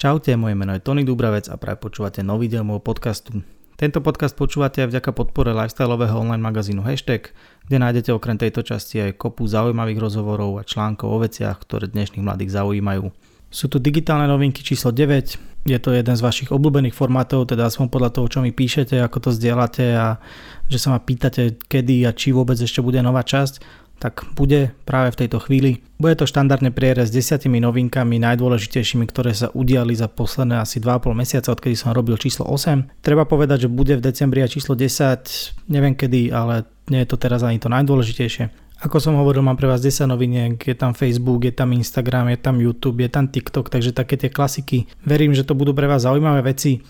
[0.00, 3.44] Čaute, moje meno je Tony Dubravec a práve počúvate nový diel môjho podcastu.
[3.76, 7.36] Tento podcast počúvate aj vďaka podpore lifestyleového online magazínu Hashtag,
[7.68, 12.24] kde nájdete okrem tejto časti aj kopu zaujímavých rozhovorov a článkov o veciach, ktoré dnešných
[12.24, 13.12] mladých zaujímajú.
[13.52, 17.92] Sú tu digitálne novinky číslo 9, je to jeden z vašich obľúbených formátov, teda aspoň
[17.92, 20.16] podľa toho, čo mi píšete, ako to zdieľate a
[20.72, 25.12] že sa ma pýtate, kedy a či vôbec ešte bude nová časť tak bude práve
[25.12, 25.84] v tejto chvíli.
[26.00, 31.12] Bude to štandardne prierez s desiatimi novinkami najdôležitejšími, ktoré sa udiali za posledné asi 2,5
[31.12, 33.04] mesiaca, odkedy som robil číslo 8.
[33.04, 37.20] Treba povedať, že bude v decembri aj číslo 10, neviem kedy, ale nie je to
[37.20, 38.48] teraz ani to najdôležitejšie.
[38.80, 42.40] Ako som hovoril, mám pre vás 10 noviniek, je tam Facebook, je tam Instagram, je
[42.40, 44.88] tam YouTube, je tam TikTok, takže také tie klasiky.
[45.04, 46.80] Verím, že to budú pre vás zaujímavé veci.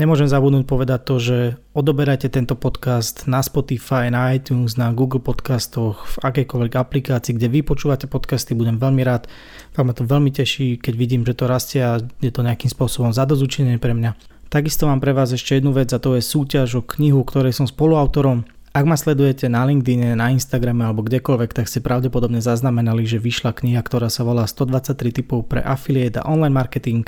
[0.00, 1.38] Nemôžem zabudnúť povedať to, že
[1.76, 7.60] odoberajte tento podcast na Spotify, na iTunes, na Google podcastoch, v akejkoľvek aplikácii, kde vy
[7.60, 9.28] počúvate podcasty, budem veľmi rád.
[9.76, 13.12] Fakt ma to veľmi teší, keď vidím, že to rastie a je to nejakým spôsobom
[13.12, 14.16] zadozučenie pre mňa.
[14.48, 17.68] Takisto mám pre vás ešte jednu vec a to je súťaž o knihu, ktorej som
[17.68, 18.48] spoluautorom.
[18.72, 23.52] Ak ma sledujete na LinkedIn, na Instagrame alebo kdekoľvek, tak ste pravdepodobne zaznamenali, že vyšla
[23.52, 27.04] kniha, ktorá sa volá 123 typov pre affiliate a online marketing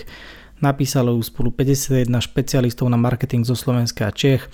[0.64, 4.48] Napísalo ju spolu 51 špecialistov na marketing zo Slovenska a Čech.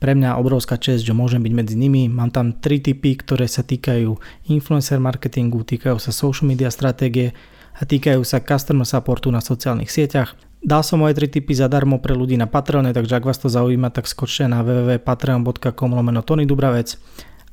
[0.00, 2.08] Pre mňa obrovská čest, že môžem byť medzi nimi.
[2.08, 4.16] Mám tam tri typy, ktoré sa týkajú
[4.48, 7.36] influencer marketingu, týkajú sa social media stratégie
[7.76, 10.32] a týkajú sa customer supportu na sociálnych sieťach.
[10.64, 13.92] Dal som moje tri typy zadarmo pre ľudí na Patreone, takže ak vás to zaujíma,
[13.92, 16.96] tak skočte na www.patreon.com lomeno Tony Dubravec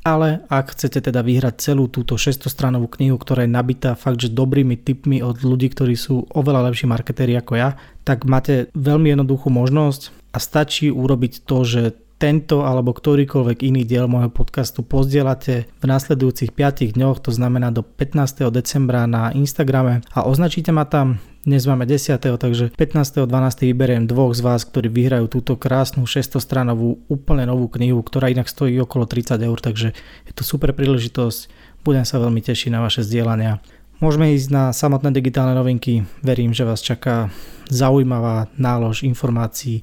[0.08, 4.32] ale ak chcete teda vyhrať celú túto 600 stranovú knihu, ktorá je nabitá fakt, že
[4.32, 7.76] dobrými tipmi od ľudí, ktorí sú oveľa lepší marketéri ako ja,
[8.08, 11.82] tak máte veľmi jednoduchú možnosť a stačí urobiť to, že
[12.18, 17.86] tento alebo ktorýkoľvek iný diel môjho podcastu pozdielate v nasledujúcich 5 dňoch, to znamená do
[17.86, 18.50] 15.
[18.50, 22.18] decembra na Instagrame a označíte ma tam, dnes máme 10.
[22.18, 23.30] takže 15.12.
[23.72, 28.50] vyberiem dvoch z vás, ktorí vyhrajú túto krásnu 600 stranovú úplne novú knihu, ktorá inak
[28.50, 29.94] stojí okolo 30 eur, takže
[30.28, 31.40] je to super príležitosť.
[31.86, 33.64] Budem sa veľmi tešiť na vaše zdieľania.
[34.04, 36.04] Môžeme ísť na samotné digitálne novinky.
[36.20, 37.32] Verím, že vás čaká
[37.72, 39.82] zaujímavá nálož informácií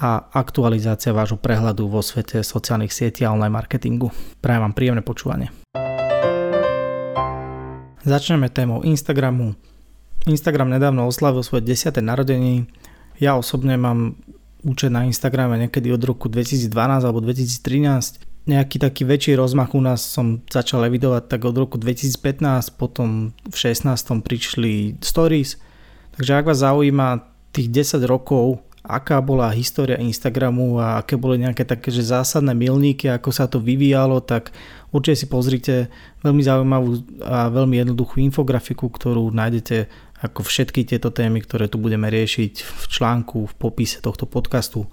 [0.00, 4.08] a aktualizácia vášho prehľadu vo svete sociálnych sietí a online marketingu.
[4.40, 5.52] Prajem vám príjemné počúvanie.
[8.00, 9.52] Začneme témou Instagramu.
[10.24, 12.00] Instagram nedávno oslavil svoje 10.
[12.00, 12.64] narodeniny.
[13.20, 14.16] Ja osobne mám
[14.64, 16.72] účet na Instagrame niekedy od roku 2012
[17.04, 18.24] alebo 2013.
[18.48, 23.56] Nejaký taký väčší rozmach u nás som začal evidovať tak od roku 2015, potom v
[23.56, 23.92] 16.
[24.24, 25.60] prišli stories.
[26.16, 27.20] Takže ak vás zaujíma
[27.52, 33.12] tých 10 rokov, aká bola história Instagramu a aké boli nejaké také že zásadné milníky,
[33.12, 34.52] ako sa to vyvíjalo, tak
[34.88, 35.74] určite si pozrite
[36.24, 39.88] veľmi zaujímavú a veľmi jednoduchú infografiku, ktorú nájdete
[40.20, 44.84] ako všetky tieto témy, ktoré tu budeme riešiť v článku, v popise tohto podcastu.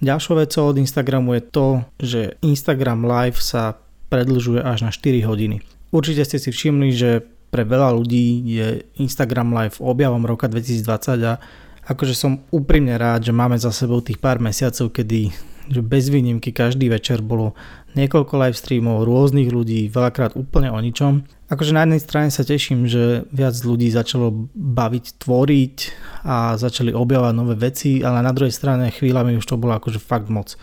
[0.00, 1.66] Ďalšou vecou od Instagramu je to,
[2.00, 3.76] že Instagram Live sa
[4.08, 5.60] predlžuje až na 4 hodiny.
[5.92, 7.20] Určite ste si všimli, že
[7.52, 11.36] pre veľa ľudí je Instagram Live objavom roka 2020 a
[11.90, 15.34] akože som úprimne rád, že máme za sebou tých pár mesiacov, kedy
[15.70, 17.54] že bez výnimky každý večer bolo
[17.94, 21.22] niekoľko live streamov rôznych ľudí, veľakrát úplne o ničom.
[21.46, 25.76] Akože na jednej strane sa teším, že viac ľudí začalo baviť, tvoriť
[26.26, 30.26] a začali objavovať nové veci, ale na druhej strane chvíľami už to bolo akože fakt
[30.26, 30.58] moc.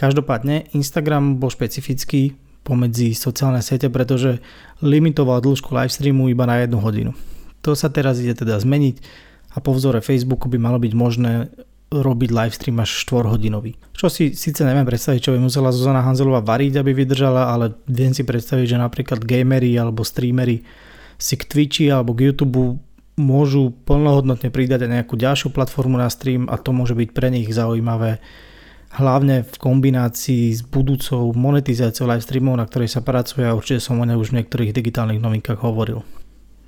[0.00, 2.32] Každopádne Instagram bol špecifický
[2.64, 4.40] pomedzi sociálne siete, pretože
[4.80, 7.12] limitoval dĺžku live streamu iba na jednu hodinu.
[7.60, 11.50] To sa teraz ide teda zmeniť a po vzore Facebooku by malo byť možné
[11.90, 13.74] robiť livestream až 4 hodinový.
[13.98, 18.14] Čo si síce neviem predstaviť, čo by musela Zuzana Hanzelová variť, aby vydržala, ale viem
[18.14, 20.62] si predstaviť, že napríklad gamery alebo streamery
[21.18, 22.78] si k Twitchi alebo k YouTube
[23.18, 27.50] môžu plnohodnotne pridať aj nejakú ďalšiu platformu na stream a to môže byť pre nich
[27.50, 28.22] zaujímavé
[28.94, 33.98] hlavne v kombinácii s budúcou monetizáciou live streamov, na ktorej sa pracuje a určite som
[33.98, 36.02] o nej už v niektorých digitálnych novinkách hovoril.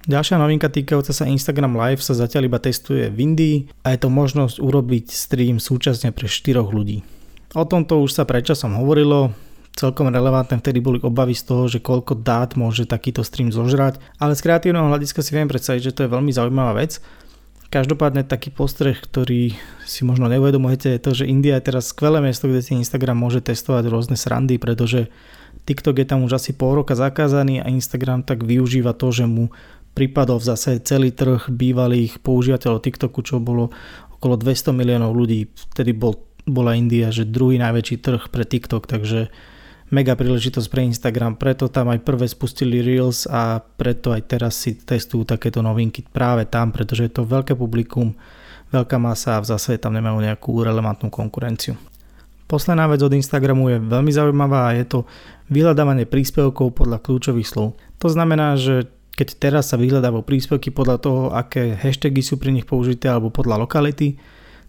[0.02, 3.56] Ďalšia novinka týkajúca sa Instagram Live sa zatiaľ iba testuje v Indii
[3.87, 7.06] a je to možnosť urobiť stream súčasne pre 4 ľudí.
[7.54, 9.31] O tomto už sa predčasom hovorilo,
[9.78, 14.34] celkom relevantné vtedy boli obavy z toho, že koľko dát môže takýto stream zožrať, ale
[14.34, 16.99] z kreatívneho hľadiska si viem predstaviť, že to je veľmi zaujímavá vec.
[17.70, 19.54] Každopádne taký postreh, ktorý
[19.87, 23.38] si možno neuvedomujete, je to, že India je teraz skvelé miesto, kde si Instagram môže
[23.38, 25.08] testovať rôzne srandy, pretože
[25.62, 29.54] TikTok je tam už asi pol roka zakázaný a Instagram tak využíva to, že mu
[29.93, 33.69] pripadol v zase celý trh bývalých používateľov TikToku, čo bolo
[34.17, 35.53] okolo 200 miliónov ľudí.
[35.75, 36.17] Vtedy bol,
[36.49, 39.29] bola India, že druhý najväčší trh pre TikTok, takže
[39.93, 44.73] mega príležitosť pre Instagram, preto tam aj prvé spustili Reels a preto aj teraz si
[44.73, 48.17] testujú takéto novinky práve tam, pretože je to veľké publikum,
[48.73, 51.77] veľká masa a v zásade tam nemajú nejakú relevantnú konkurenciu.
[52.49, 54.99] Posledná vec od Instagramu je veľmi zaujímavá a je to
[55.53, 57.77] vyhľadávanie príspevkov podľa kľúčových slov.
[58.00, 62.64] To znamená, že keď teraz sa vyhľadávajú príspevky podľa toho, aké hashtagy sú pri nich
[62.64, 64.17] použité alebo podľa lokality,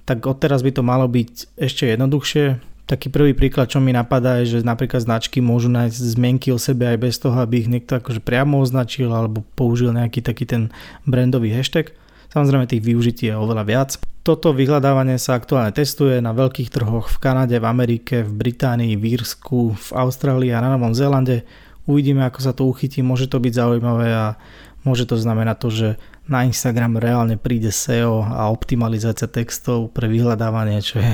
[0.04, 2.60] tak odteraz by to malo byť ešte jednoduchšie.
[2.84, 6.84] Taký prvý príklad, čo mi napadá, je, že napríklad značky môžu nájsť zmenky o sebe
[6.92, 10.68] aj bez toho, aby ich niekto akože priamo označil alebo použil nejaký taký ten
[11.08, 11.96] brandový hashtag.
[12.36, 13.90] Samozrejme tých využití je oveľa viac.
[14.28, 19.16] Toto vyhľadávanie sa aktuálne testuje na veľkých trhoch v Kanade, v Amerike, v Británii, v
[19.16, 21.48] Írsku, v Austrálii a na Novom Zélande.
[21.84, 24.40] Uvidíme, ako sa to uchytí, môže to byť zaujímavé a
[24.88, 25.90] môže to znamenať to, že
[26.28, 31.14] na Instagram reálne príde SEO a optimalizácia textov pre vyhľadávanie, čo je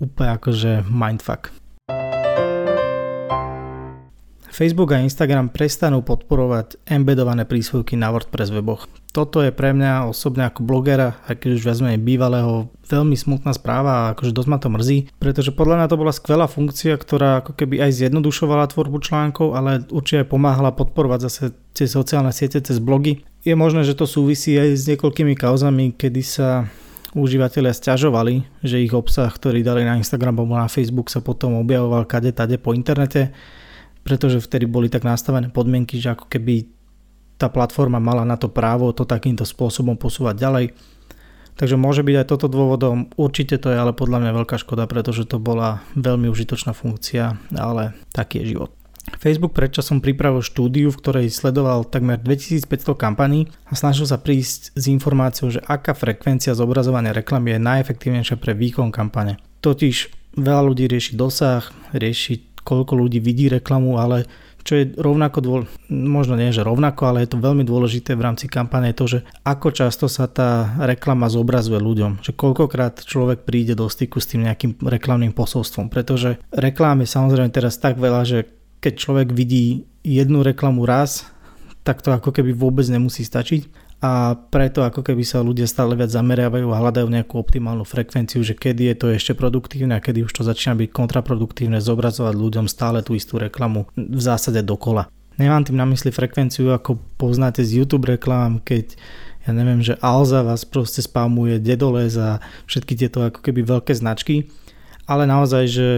[0.00, 1.59] úplne akože mindfuck.
[4.60, 8.92] Facebook a Instagram prestanú podporovať embedované príspevky na WordPress weboch.
[9.08, 13.92] Toto je pre mňa osobne ako blogera, aj keď už menej bývalého, veľmi smutná správa
[13.96, 17.56] a akože dosť ma to mrzí, pretože podľa mňa to bola skvelá funkcia, ktorá ako
[17.56, 22.84] keby aj zjednodušovala tvorbu článkov, ale určite aj pomáhala podporovať zase tie sociálne siete cez
[22.84, 23.24] blogy.
[23.40, 26.68] Je možné, že to súvisí aj s niekoľkými kauzami, kedy sa
[27.16, 32.04] užívateľia stiažovali, že ich obsah, ktorý dali na Instagram alebo na Facebook sa potom objavoval
[32.04, 33.32] kade tade po internete
[34.02, 36.68] pretože vtedy boli tak nastavené podmienky, že ako keby
[37.40, 40.66] tá platforma mala na to právo to takýmto spôsobom posúvať ďalej.
[41.56, 45.28] Takže môže byť aj toto dôvodom, určite to je ale podľa mňa veľká škoda, pretože
[45.28, 48.72] to bola veľmi užitočná funkcia, ale taký je život.
[49.20, 54.84] Facebook predčasom pripravil štúdiu, v ktorej sledoval takmer 2500 kampaní a snažil sa prísť s
[54.86, 59.40] informáciou, že aká frekvencia zobrazovania reklamy je najefektívnejšia pre výkon kampane.
[59.64, 59.96] Totiž
[60.36, 64.28] veľa ľudí rieši dosah, rieši koľko ľudí vidí reklamu, ale
[64.60, 68.46] čo je rovnako dôležité, možno nie, že rovnako, ale je to veľmi dôležité v rámci
[68.46, 73.88] kampane to, že ako často sa tá reklama zobrazuje ľuďom, že koľkokrát človek príde do
[73.88, 78.38] styku s tým nejakým reklamným posolstvom, pretože reklám je samozrejme teraz tak veľa, že
[78.84, 81.28] keď človek vidí jednu reklamu raz,
[81.84, 86.08] tak to ako keby vôbec nemusí stačiť a preto ako keby sa ľudia stále viac
[86.08, 90.32] zameriavajú a hľadajú nejakú optimálnu frekvenciu, že kedy je to ešte produktívne a kedy už
[90.32, 95.12] to začína byť kontraproduktívne zobrazovať ľuďom stále tú istú reklamu v zásade dokola.
[95.36, 98.96] Nemám tým na mysli frekvenciu, ako poznáte z YouTube reklám, keď
[99.44, 104.48] ja neviem, že Alza vás proste spamuje, Dedolez a všetky tieto ako keby veľké značky,
[105.08, 105.88] ale naozaj, že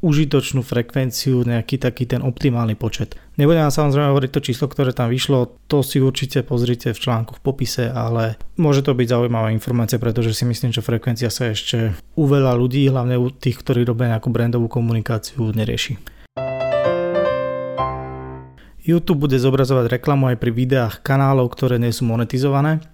[0.00, 3.20] užitočnú frekvenciu, nejaký taký ten optimálny počet.
[3.40, 7.40] Nebudem vám samozrejme hovoriť to číslo, ktoré tam vyšlo, to si určite pozrite v článku
[7.40, 11.96] v popise, ale môže to byť zaujímavá informácia, pretože si myslím, že frekvencia sa ešte
[12.20, 15.96] u veľa ľudí, hlavne u tých, ktorí robia nejakú brandovú komunikáciu, nerieši.
[18.84, 22.84] YouTube bude zobrazovať reklamu aj pri videách kanálov, ktoré nie sú monetizované.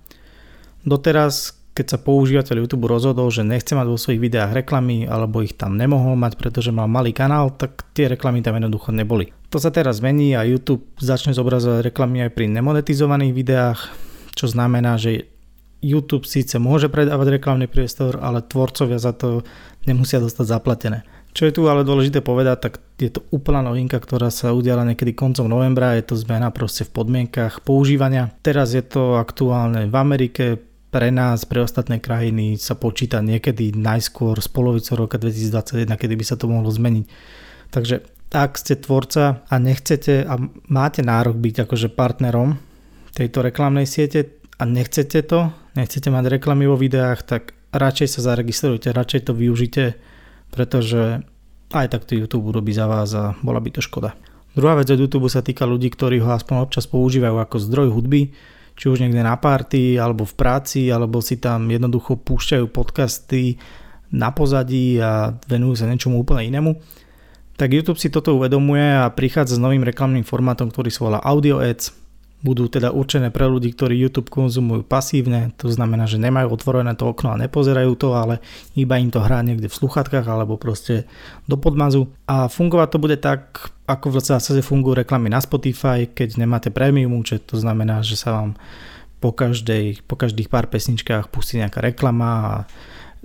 [0.87, 5.52] Doteraz keď sa používateľ YouTube rozhodol, že nechce mať vo svojich videách reklamy alebo ich
[5.52, 9.37] tam nemohol mať, pretože mal malý kanál, tak tie reklamy tam jednoducho neboli.
[9.52, 13.93] To sa teraz zmení a YouTube začne zobrazovať reklamy aj pri nemonetizovaných videách,
[14.32, 15.28] čo znamená, že
[15.84, 19.44] YouTube síce môže predávať reklamný priestor, ale tvorcovia za to
[19.84, 21.05] nemusia dostať zaplatené.
[21.37, 25.12] Čo je tu ale dôležité povedať, tak je to úplná novinka, ktorá sa udiala niekedy
[25.12, 28.32] koncom novembra, je to zmena proste v podmienkach používania.
[28.40, 30.56] Teraz je to aktuálne v Amerike,
[30.97, 36.25] pre nás, pre ostatné krajiny sa počíta niekedy najskôr z polovice roka 2021, kedy by
[36.25, 37.05] sa to mohlo zmeniť.
[37.69, 38.00] Takže
[38.33, 40.41] ak ste tvorca a nechcete a
[40.73, 42.57] máte nárok byť akože partnerom
[43.12, 48.88] tejto reklamnej siete a nechcete to, nechcete mať reklamy vo videách, tak radšej sa zaregistrujte,
[48.88, 50.00] radšej to využite,
[50.49, 51.21] pretože
[51.76, 54.17] aj tak to YouTube urobí za vás a bola by to škoda.
[54.57, 58.33] Druhá vec od YouTube sa týka ľudí, ktorí ho aspoň občas používajú ako zdroj hudby
[58.76, 63.56] či už niekde na party, alebo v práci, alebo si tam jednoducho púšťajú podcasty
[64.12, 66.78] na pozadí a venujú sa niečomu úplne inému,
[67.56, 71.59] tak YouTube si toto uvedomuje a prichádza s novým reklamným formátom, ktorý sa volá Audio
[71.59, 72.05] Ads.
[72.45, 77.09] Budú teda určené pre ľudí, ktorí YouTube konzumujú pasívne, to znamená, že nemajú otvorené to
[77.09, 78.45] okno a nepozerajú to, ale
[78.76, 81.09] iba im to hrá niekde v sluchatkách alebo proste
[81.49, 82.12] do podmazu.
[82.28, 87.16] A fungovať to bude tak, ako v zásade fungujú reklamy na Spotify, keď nemáte premium
[87.16, 88.59] účet, to znamená, že sa vám
[89.16, 92.55] po, každej, po každých pár pesničkách pustí nejaká reklama a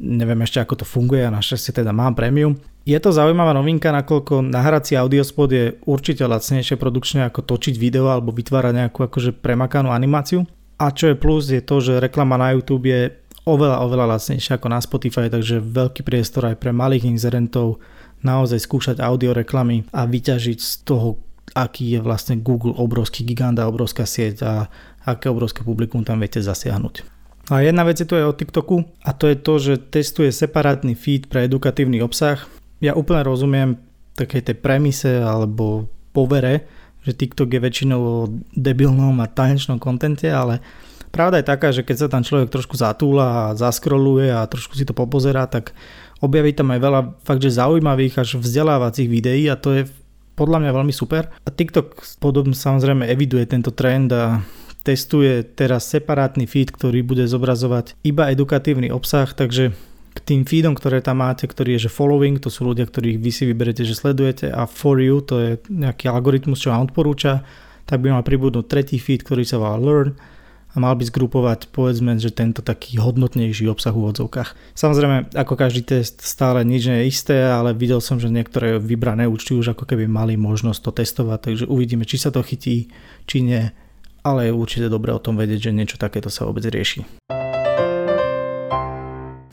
[0.01, 2.57] neviem ešte ako to funguje a našťastie teda mám premium.
[2.81, 8.33] Je to zaujímavá novinka, nakoľko nahrací audiospot je určite lacnejšie produkčne ako točiť video alebo
[8.33, 10.49] vytvárať nejakú akože premakanú animáciu.
[10.81, 13.13] A čo je plus je to, že reklama na YouTube je
[13.45, 17.77] oveľa, oveľa lacnejšia ako na Spotify, takže veľký priestor aj pre malých inzerentov
[18.25, 21.21] naozaj skúšať audio reklamy a vyťažiť z toho,
[21.53, 24.53] aký je vlastne Google obrovský gigant a obrovská sieť a
[25.05, 27.20] aké obrovské publikum tam viete zasiahnuť.
[27.51, 30.95] A jedna vec je tu aj o TikToku a to je to, že testuje separátny
[30.95, 32.39] feed pre edukatívny obsah.
[32.79, 33.75] Ja úplne rozumiem
[34.15, 36.63] takej tej premise alebo povere,
[37.03, 40.63] že TikTok je väčšinou o debilnom a tanečnom kontente, ale
[41.11, 44.87] pravda je taká, že keď sa tam človek trošku zatúla a zaskroluje a trošku si
[44.87, 45.75] to popozerá, tak
[46.23, 49.83] objaví tam aj veľa fakt, že zaujímavých až vzdelávacích videí a to je
[50.39, 51.27] podľa mňa veľmi super.
[51.43, 54.39] A TikTok podobne samozrejme eviduje tento trend a
[54.81, 59.73] testuje teraz separátny feed, ktorý bude zobrazovať iba edukatívny obsah, takže
[60.11, 63.31] k tým feedom, ktoré tam máte, ktorý je že following, to sú ľudia, ktorých vy
[63.31, 67.47] si vyberete, že sledujete a for you, to je nejaký algoritmus, čo vám odporúča,
[67.87, 70.19] tak by mal pribudnúť tretí feed, ktorý sa volá learn
[70.71, 74.55] a mal by zgrupovať povedzme, že tento taký hodnotnejší obsah v odzovkách.
[74.71, 79.27] Samozrejme, ako každý test stále nič nie je isté, ale videl som, že niektoré vybrané
[79.27, 82.87] účty už ako keby mali možnosť to testovať, takže uvidíme, či sa to chytí,
[83.27, 83.67] či nie
[84.21, 87.05] ale je určite dobré o tom vedieť, že niečo takéto sa vôbec rieši.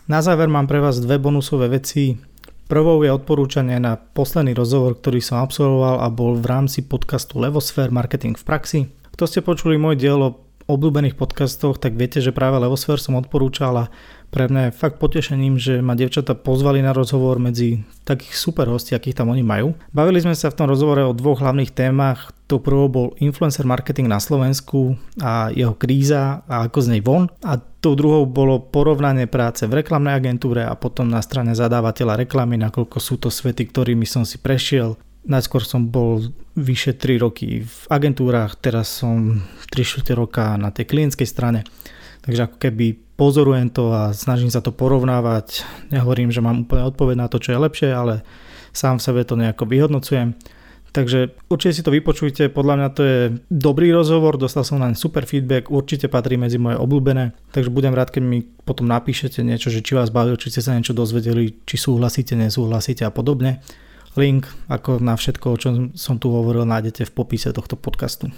[0.08, 2.16] Na záver mám pre vás dve bonusové veci.
[2.64, 7.92] Prvou je odporúčanie na posledný rozhovor, ktorý som absolvoval a bol v rámci podcastu Levosphere
[7.92, 8.80] Marketing v praxi.
[9.12, 13.88] Kto ste počuli môj diel o obľúbených podcastoch, tak viete, že práve Levosphere som odporúčal
[13.88, 13.90] a
[14.28, 18.92] pre mňa je fakt potešením, že ma devčata pozvali na rozhovor medzi takých super hostí,
[18.92, 19.72] akých tam oni majú.
[19.88, 22.36] Bavili sme sa v tom rozhovore o dvoch hlavných témach.
[22.52, 27.32] To prvo bol influencer marketing na Slovensku a jeho kríza a ako z nej von.
[27.40, 32.60] A tou druhou bolo porovnanie práce v reklamnej agentúre a potom na strane zadávateľa reklamy,
[32.60, 35.00] nakoľko sú to svety, ktorými som si prešiel.
[35.28, 41.28] Najskôr som bol vyše 3 roky v agentúrach, teraz som 3 roka na tej klientskej
[41.28, 41.68] strane.
[42.24, 45.68] Takže ako keby pozorujem to a snažím sa to porovnávať.
[45.92, 48.24] Nehovorím, že mám úplne odpoveď na to, čo je lepšie, ale
[48.72, 50.32] sám v sebe to nejako vyhodnocujem.
[50.88, 53.20] Takže určite si to vypočujte, podľa mňa to je
[53.52, 58.08] dobrý rozhovor, dostal som na super feedback, určite patrí medzi moje obľúbené, takže budem rád,
[58.08, 61.76] keď mi potom napíšete niečo, že či vás bavilo, či ste sa niečo dozvedeli, či
[61.76, 63.60] súhlasíte, nesúhlasíte a podobne.
[64.18, 68.34] Link, ako na všetko, o čom som tu hovoril, nájdete v popise tohto podcastu.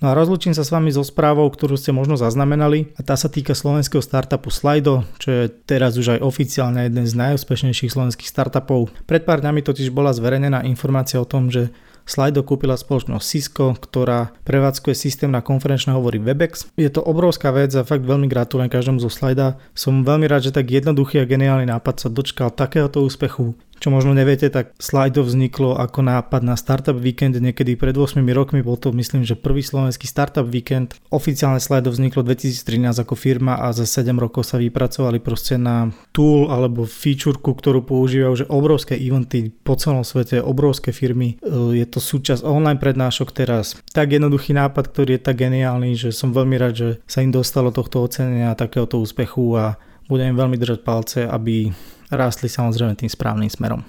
[0.00, 3.28] No a rozlučím sa s vami so správou, ktorú ste možno zaznamenali a tá sa
[3.28, 8.88] týka slovenského startupu Slido, čo je teraz už aj oficiálne jeden z najúspešnejších slovenských startupov.
[9.04, 11.68] Pred pár dňami totiž bola zverejnená informácia o tom, že
[12.08, 16.72] Slido kúpila spoločnosť Cisco, ktorá prevádzkuje systém na konferenčné hovory Webex.
[16.80, 19.60] Je to obrovská vec a fakt veľmi gratulujem každému zo Slida.
[19.76, 23.52] Som veľmi rád, že tak jednoduchý a geniálny nápad sa dočkal takéhoto úspechu.
[23.80, 28.60] Čo možno neviete, tak Slido vzniklo ako nápad na Startup Weekend niekedy pred 8 rokmi.
[28.60, 31.00] Bol to myslím, že prvý slovenský Startup Weekend.
[31.08, 36.52] Oficiálne Slido vzniklo 2013 ako firma a za 7 rokov sa vypracovali proste na tool
[36.52, 41.40] alebo feature, ktorú používajú že obrovské eventy po celom svete, obrovské firmy.
[41.40, 43.80] E, je to súčasť online prednášok teraz.
[43.96, 47.72] Tak jednoduchý nápad, ktorý je tak geniálny, že som veľmi rád, že sa im dostalo
[47.72, 51.72] tohto ocenenia takéhoto úspechu a budem veľmi držať palce, aby
[52.10, 53.86] rástli samozrejme tým správnym smerom.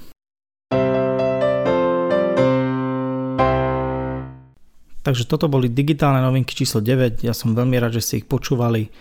[5.02, 8.94] Takže toto boli digitálne novinky číslo 9, ja som veľmi rád, že ste ich počúvali.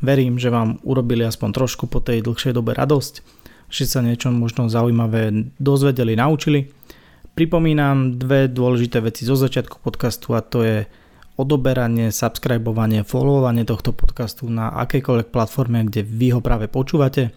[0.00, 3.14] Verím, že vám urobili aspoň trošku po tej dlhšej dobe radosť,
[3.68, 6.72] že sa niečo možno zaujímavé dozvedeli, naučili.
[7.36, 10.88] Pripomínam dve dôležité veci zo začiatku podcastu a to je
[11.36, 17.32] odoberanie, subscribovanie, followovanie tohto podcastu na akejkoľvek platforme, kde vy ho práve počúvate.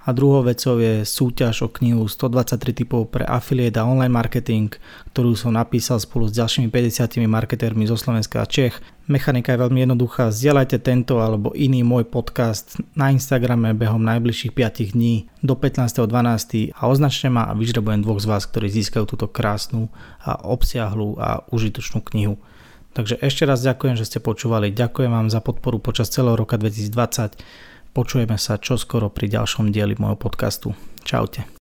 [0.00, 4.72] A druhou vecou je súťaž o knihu 123 typov pre affiliate a online marketing,
[5.12, 8.80] ktorú som napísal spolu s ďalšími 50 marketérmi zo Slovenska a Čech.
[9.12, 14.96] Mechanika je veľmi jednoduchá, zdieľajte tento alebo iný môj podcast na Instagrame behom najbližších 5
[14.96, 16.72] dní do 15.12.
[16.72, 19.92] a označte ma a vyžrebujem dvoch z vás, ktorí získajú túto krásnu
[20.24, 22.40] a obsiahlu a užitočnú knihu.
[22.90, 27.36] Takže ešte raz ďakujem, že ste počúvali, ďakujem vám za podporu počas celého roka 2020
[27.90, 30.78] Počujeme sa čoskoro pri ďalšom dieli môjho podcastu.
[31.02, 31.50] Čaute.